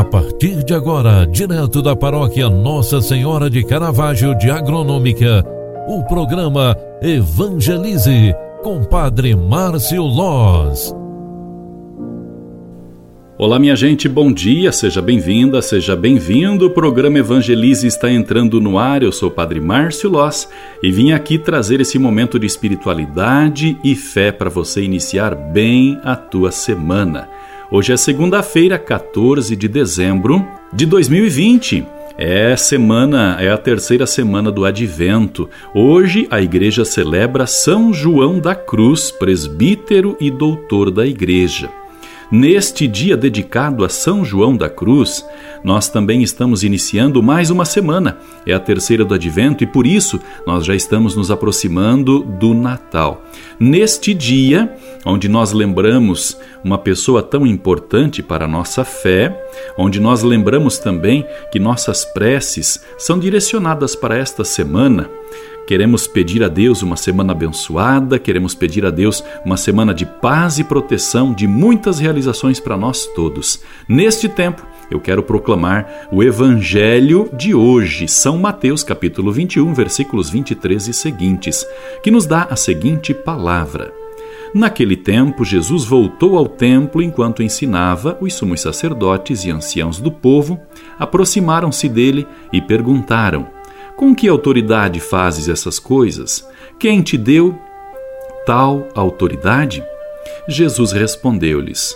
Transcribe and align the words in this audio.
A 0.00 0.04
partir 0.04 0.64
de 0.64 0.72
agora, 0.72 1.26
direto 1.26 1.82
da 1.82 1.94
paróquia 1.94 2.48
Nossa 2.48 3.02
Senhora 3.02 3.50
de 3.50 3.62
Caravaggio 3.62 4.34
de 4.34 4.50
Agronômica, 4.50 5.44
o 5.86 6.02
programa 6.04 6.74
Evangelize 7.02 8.34
com 8.62 8.82
Padre 8.82 9.36
Márcio 9.36 10.02
Loz. 10.02 10.90
Olá, 13.36 13.58
minha 13.58 13.76
gente, 13.76 14.08
bom 14.08 14.32
dia, 14.32 14.72
seja 14.72 15.02
bem-vinda, 15.02 15.60
seja 15.60 15.94
bem-vindo. 15.94 16.68
O 16.68 16.70
programa 16.70 17.18
Evangelize 17.18 17.86
está 17.86 18.10
entrando 18.10 18.58
no 18.58 18.78
ar. 18.78 19.02
Eu 19.02 19.12
sou 19.12 19.28
o 19.28 19.32
Padre 19.32 19.60
Márcio 19.60 20.08
Loz 20.08 20.48
e 20.82 20.90
vim 20.90 21.12
aqui 21.12 21.38
trazer 21.38 21.78
esse 21.78 21.98
momento 21.98 22.38
de 22.38 22.46
espiritualidade 22.46 23.76
e 23.84 23.94
fé 23.94 24.32
para 24.32 24.48
você 24.48 24.82
iniciar 24.82 25.34
bem 25.34 26.00
a 26.02 26.16
tua 26.16 26.50
semana. 26.50 27.28
Hoje 27.72 27.92
é 27.92 27.96
segunda-feira, 27.96 28.76
14 28.76 29.54
de 29.54 29.68
dezembro 29.68 30.44
de 30.72 30.84
2020. 30.84 31.86
É 32.18 32.56
semana, 32.56 33.36
é 33.38 33.48
a 33.48 33.56
terceira 33.56 34.08
semana 34.08 34.50
do 34.50 34.64
Advento. 34.64 35.48
Hoje 35.72 36.26
a 36.32 36.40
igreja 36.40 36.84
celebra 36.84 37.46
São 37.46 37.92
João 37.94 38.40
da 38.40 38.56
Cruz, 38.56 39.12
presbítero 39.12 40.16
e 40.20 40.32
doutor 40.32 40.90
da 40.90 41.06
igreja. 41.06 41.70
Neste 42.30 42.86
dia 42.86 43.16
dedicado 43.16 43.84
a 43.84 43.88
São 43.88 44.24
João 44.24 44.56
da 44.56 44.70
Cruz, 44.70 45.26
nós 45.64 45.88
também 45.88 46.22
estamos 46.22 46.62
iniciando 46.62 47.20
mais 47.20 47.50
uma 47.50 47.64
semana. 47.64 48.18
É 48.46 48.52
a 48.52 48.60
terceira 48.60 49.04
do 49.04 49.14
Advento 49.14 49.64
e 49.64 49.66
por 49.66 49.84
isso 49.84 50.20
nós 50.46 50.64
já 50.64 50.72
estamos 50.72 51.16
nos 51.16 51.28
aproximando 51.32 52.20
do 52.22 52.54
Natal. 52.54 53.24
Neste 53.58 54.14
dia, 54.14 54.72
onde 55.04 55.28
nós 55.28 55.50
lembramos 55.50 56.38
uma 56.62 56.78
pessoa 56.78 57.20
tão 57.20 57.44
importante 57.44 58.22
para 58.22 58.44
a 58.44 58.48
nossa 58.48 58.84
fé, 58.84 59.36
onde 59.76 59.98
nós 59.98 60.22
lembramos 60.22 60.78
também 60.78 61.26
que 61.50 61.58
nossas 61.58 62.04
preces 62.04 62.80
são 62.96 63.18
direcionadas 63.18 63.96
para 63.96 64.16
esta 64.16 64.44
semana, 64.44 65.10
Queremos 65.70 66.08
pedir 66.08 66.42
a 66.42 66.48
Deus 66.48 66.82
uma 66.82 66.96
semana 66.96 67.30
abençoada, 67.30 68.18
queremos 68.18 68.56
pedir 68.56 68.84
a 68.84 68.90
Deus 68.90 69.22
uma 69.44 69.56
semana 69.56 69.94
de 69.94 70.04
paz 70.04 70.58
e 70.58 70.64
proteção, 70.64 71.32
de 71.32 71.46
muitas 71.46 72.00
realizações 72.00 72.58
para 72.58 72.76
nós 72.76 73.06
todos. 73.14 73.62
Neste 73.88 74.28
tempo, 74.28 74.66
eu 74.90 74.98
quero 74.98 75.22
proclamar 75.22 76.08
o 76.10 76.24
evangelho 76.24 77.30
de 77.32 77.54
hoje, 77.54 78.08
São 78.08 78.36
Mateus, 78.36 78.82
capítulo 78.82 79.30
21, 79.30 79.72
versículos 79.72 80.28
23 80.28 80.88
e 80.88 80.92
seguintes, 80.92 81.64
que 82.02 82.10
nos 82.10 82.26
dá 82.26 82.48
a 82.50 82.56
seguinte 82.56 83.14
palavra: 83.14 83.94
Naquele 84.52 84.96
tempo, 84.96 85.44
Jesus 85.44 85.84
voltou 85.84 86.36
ao 86.36 86.48
templo 86.48 87.00
enquanto 87.00 87.44
ensinava, 87.44 88.18
os 88.20 88.34
sumos 88.34 88.60
sacerdotes 88.60 89.44
e 89.44 89.52
anciãos 89.52 90.00
do 90.00 90.10
povo 90.10 90.60
aproximaram-se 90.98 91.88
dele 91.88 92.26
e 92.52 92.60
perguntaram: 92.60 93.59
com 94.00 94.14
que 94.14 94.26
autoridade 94.26 94.98
fazes 94.98 95.46
essas 95.46 95.78
coisas? 95.78 96.42
Quem 96.78 97.02
te 97.02 97.18
deu 97.18 97.54
tal 98.46 98.88
autoridade? 98.94 99.84
Jesus 100.48 100.90
respondeu-lhes: 100.90 101.94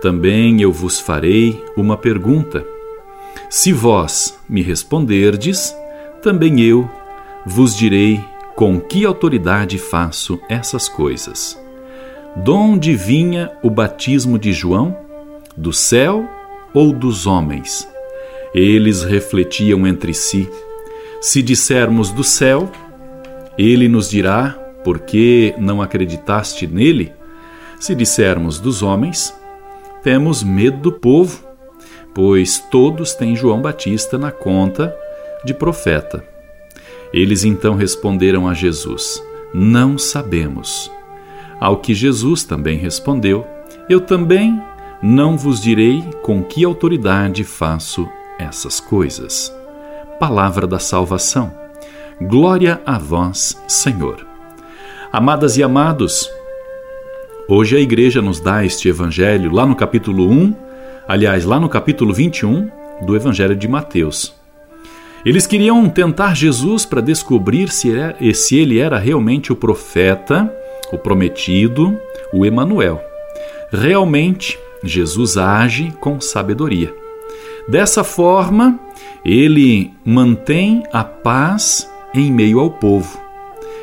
Também 0.00 0.62
eu 0.62 0.70
vos 0.70 1.00
farei 1.00 1.60
uma 1.76 1.96
pergunta. 1.96 2.64
Se 3.48 3.72
vós 3.72 4.38
me 4.48 4.62
responderdes, 4.62 5.74
também 6.22 6.60
eu 6.60 6.88
vos 7.44 7.76
direi 7.76 8.24
com 8.54 8.80
que 8.80 9.04
autoridade 9.04 9.76
faço 9.76 10.38
essas 10.48 10.88
coisas. 10.88 11.60
Donde 12.36 12.94
vinha 12.94 13.50
o 13.60 13.68
batismo 13.68 14.38
de 14.38 14.52
João? 14.52 14.96
Do 15.56 15.72
céu 15.72 16.28
ou 16.72 16.92
dos 16.92 17.26
homens? 17.26 17.88
Eles 18.54 19.02
refletiam 19.02 19.84
entre 19.84 20.14
si 20.14 20.48
se 21.20 21.42
dissermos 21.42 22.10
do 22.10 22.24
céu, 22.24 22.70
ele 23.58 23.88
nos 23.88 24.08
dirá: 24.08 24.52
Por 24.82 25.00
que 25.00 25.54
não 25.58 25.82
acreditaste 25.82 26.66
nele? 26.66 27.12
Se 27.78 27.94
dissermos 27.94 28.58
dos 28.58 28.82
homens, 28.82 29.34
temos 30.02 30.42
medo 30.42 30.78
do 30.78 30.92
povo, 30.92 31.44
pois 32.14 32.58
todos 32.70 33.14
têm 33.14 33.36
João 33.36 33.60
Batista 33.60 34.16
na 34.16 34.32
conta 34.32 34.94
de 35.44 35.52
profeta. 35.52 36.24
Eles 37.12 37.44
então 37.44 37.74
responderam 37.74 38.48
a 38.48 38.54
Jesus: 38.54 39.22
Não 39.52 39.98
sabemos. 39.98 40.90
Ao 41.60 41.76
que 41.76 41.92
Jesus 41.92 42.44
também 42.44 42.78
respondeu: 42.78 43.46
Eu 43.90 44.00
também 44.00 44.58
não 45.02 45.36
vos 45.36 45.60
direi 45.60 46.02
com 46.22 46.42
que 46.42 46.64
autoridade 46.64 47.44
faço 47.44 48.08
essas 48.38 48.80
coisas 48.80 49.59
palavra 50.20 50.66
da 50.66 50.78
salvação. 50.78 51.50
Glória 52.20 52.78
a 52.84 52.98
vós, 52.98 53.56
Senhor. 53.66 54.26
Amadas 55.10 55.56
e 55.56 55.62
amados, 55.62 56.30
hoje 57.48 57.74
a 57.74 57.80
igreja 57.80 58.20
nos 58.20 58.38
dá 58.38 58.62
este 58.62 58.86
evangelho 58.86 59.50
lá 59.50 59.64
no 59.64 59.74
capítulo 59.74 60.30
1, 60.30 60.54
aliás, 61.08 61.46
lá 61.46 61.58
no 61.58 61.70
capítulo 61.70 62.12
21 62.12 62.70
do 63.00 63.16
evangelho 63.16 63.56
de 63.56 63.66
Mateus. 63.66 64.34
Eles 65.24 65.46
queriam 65.46 65.88
tentar 65.88 66.36
Jesus 66.36 66.84
para 66.84 67.00
descobrir 67.00 67.70
se, 67.70 67.90
é, 67.98 68.34
se 68.34 68.58
ele 68.58 68.78
era 68.78 68.98
realmente 68.98 69.50
o 69.50 69.56
profeta, 69.56 70.54
o 70.92 70.98
prometido, 70.98 71.98
o 72.30 72.44
Emanuel. 72.44 73.00
Realmente, 73.72 74.58
Jesus 74.84 75.38
age 75.38 75.90
com 75.98 76.20
sabedoria. 76.20 76.99
Dessa 77.68 78.02
forma, 78.02 78.78
ele 79.24 79.92
mantém 80.04 80.82
a 80.92 81.04
paz 81.04 81.90
em 82.14 82.32
meio 82.32 82.58
ao 82.58 82.70
povo. 82.70 83.20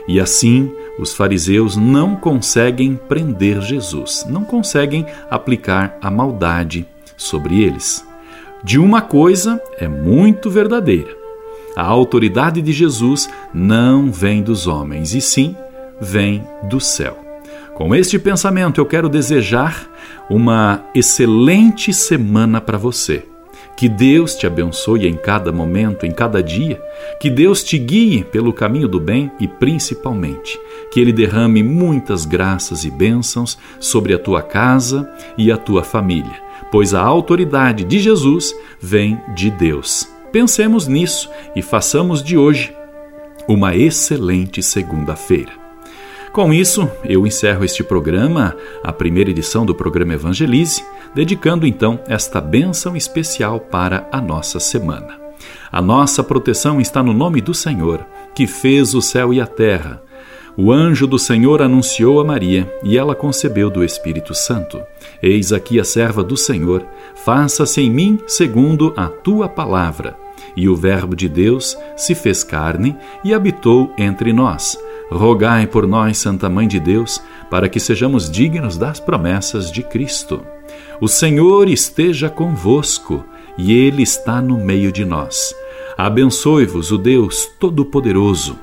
E 0.07 0.19
assim, 0.19 0.71
os 0.99 1.13
fariseus 1.13 1.75
não 1.75 2.15
conseguem 2.15 2.99
prender 3.07 3.61
Jesus, 3.61 4.25
não 4.29 4.43
conseguem 4.43 5.05
aplicar 5.29 5.97
a 6.01 6.09
maldade 6.09 6.87
sobre 7.15 7.61
eles. 7.61 8.05
De 8.63 8.79
uma 8.79 9.01
coisa 9.01 9.61
é 9.77 9.87
muito 9.87 10.49
verdadeira: 10.49 11.15
a 11.75 11.83
autoridade 11.83 12.61
de 12.61 12.71
Jesus 12.71 13.29
não 13.53 14.11
vem 14.11 14.41
dos 14.41 14.65
homens, 14.65 15.13
e 15.13 15.21
sim 15.21 15.55
vem 16.01 16.43
do 16.63 16.79
céu. 16.79 17.17
Com 17.75 17.93
este 17.93 18.17
pensamento, 18.17 18.81
eu 18.81 18.85
quero 18.85 19.07
desejar 19.07 19.87
uma 20.29 20.83
excelente 20.95 21.93
semana 21.93 22.59
para 22.59 22.77
você 22.77 23.23
que 23.77 23.87
Deus 23.87 24.33
te 24.33 24.47
abençoe 24.47 25.07
em 25.07 25.13
cada 25.13 25.51
momento, 25.51 26.03
em 26.03 26.11
cada 26.11 26.41
dia. 26.41 26.81
Que 27.19 27.29
Deus 27.29 27.63
te 27.63 27.77
guie 27.77 28.23
pelo 28.23 28.51
caminho 28.51 28.87
do 28.87 28.99
bem 28.99 29.31
e, 29.39 29.47
principalmente, 29.47 30.59
que 30.91 30.99
Ele 30.99 31.13
derrame 31.13 31.61
muitas 31.61 32.25
graças 32.25 32.83
e 32.83 32.89
bênçãos 32.89 33.55
sobre 33.79 34.15
a 34.15 34.19
tua 34.19 34.41
casa 34.41 35.07
e 35.37 35.51
a 35.51 35.57
tua 35.57 35.83
família, 35.83 36.41
pois 36.71 36.95
a 36.95 37.01
autoridade 37.01 37.83
de 37.83 37.99
Jesus 37.99 38.53
vem 38.81 39.21
de 39.35 39.51
Deus. 39.51 40.09
Pensemos 40.31 40.87
nisso 40.87 41.29
e 41.55 41.61
façamos 41.61 42.23
de 42.23 42.35
hoje 42.35 42.75
uma 43.47 43.75
excelente 43.75 44.61
segunda-feira. 44.63 45.66
Com 46.37 46.53
isso, 46.53 46.87
eu 47.03 47.25
encerro 47.25 47.65
este 47.65 47.83
programa, 47.83 48.55
a 48.83 48.93
primeira 48.93 49.31
edição 49.31 49.65
do 49.65 49.73
programa 49.73 50.13
Evangelize, 50.13 50.85
dedicando 51.15 51.65
então 51.65 51.99
esta 52.07 52.39
bênção 52.39 52.95
especial 52.95 53.59
para 53.59 54.07
a 54.11 54.21
nossa 54.21 54.59
semana. 54.59 55.19
A 55.71 55.81
nossa 55.81 56.23
proteção 56.23 56.79
está 56.79 57.01
no 57.01 57.11
nome 57.11 57.41
do 57.41 57.55
Senhor, 57.55 58.05
que 58.35 58.45
fez 58.45 58.93
o 58.93 59.01
céu 59.01 59.33
e 59.33 59.41
a 59.41 59.47
terra. 59.47 59.99
O 60.55 60.71
anjo 60.71 61.07
do 61.07 61.17
Senhor 61.17 61.59
anunciou 61.59 62.21
a 62.21 62.23
Maria, 62.23 62.71
e 62.83 62.99
ela 62.99 63.15
concebeu 63.15 63.71
do 63.71 63.83
Espírito 63.83 64.35
Santo. 64.35 64.79
Eis 65.23 65.51
aqui 65.51 65.79
a 65.79 65.83
serva 65.83 66.23
do 66.23 66.37
Senhor, 66.37 66.85
faça-se 67.15 67.81
em 67.81 67.89
mim 67.89 68.19
segundo 68.27 68.93
a 68.95 69.07
tua 69.07 69.49
palavra. 69.49 70.15
E 70.55 70.69
o 70.69 70.75
Verbo 70.75 71.15
de 71.15 71.27
Deus 71.27 71.75
se 71.95 72.13
fez 72.13 72.43
carne 72.43 72.95
e 73.23 73.33
habitou 73.33 73.91
entre 73.97 74.31
nós 74.31 74.77
rogai 75.11 75.67
por 75.67 75.87
nós, 75.87 76.17
Santa 76.17 76.49
Mãe 76.49 76.67
de 76.67 76.79
Deus, 76.79 77.21
para 77.49 77.69
que 77.69 77.79
sejamos 77.79 78.29
dignos 78.29 78.77
das 78.77 78.99
promessas 78.99 79.71
de 79.71 79.83
Cristo. 79.83 80.41
O 80.99 81.07
Senhor 81.07 81.69
esteja 81.69 82.29
convosco 82.29 83.23
e 83.57 83.73
Ele 83.73 84.03
está 84.03 84.41
no 84.41 84.57
meio 84.57 84.91
de 84.91 85.05
nós. 85.05 85.55
Abençoe-vos 85.97 86.91
o 86.91 86.97
Deus 86.97 87.49
Todo-Poderoso, 87.59 88.57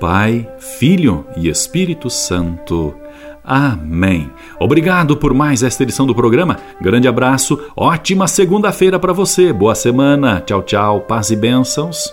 Pai, 0.00 0.48
Filho 0.58 1.26
e 1.36 1.48
Espírito 1.48 2.08
Santo. 2.08 2.94
Amém. 3.44 4.30
Obrigado 4.60 5.16
por 5.16 5.32
mais 5.32 5.62
esta 5.62 5.82
edição 5.82 6.06
do 6.06 6.14
programa. 6.14 6.58
Grande 6.80 7.08
abraço, 7.08 7.58
ótima 7.74 8.28
segunda-feira 8.28 8.98
para 8.98 9.12
você. 9.12 9.52
Boa 9.52 9.74
semana. 9.74 10.40
Tchau, 10.40 10.62
tchau. 10.62 11.00
Paz 11.00 11.30
e 11.30 11.36
bênçãos. 11.36 12.12